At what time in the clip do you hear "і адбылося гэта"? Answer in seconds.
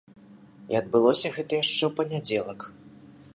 0.73-1.53